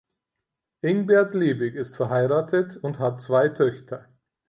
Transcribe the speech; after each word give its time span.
Ingbert 0.81 1.35
Liebing 1.35 1.75
ist 1.75 1.95
verheiratet 1.95 2.75
und 2.75 2.97
hat 2.97 3.21
zwei 3.21 3.49
Töchter. 3.49 4.09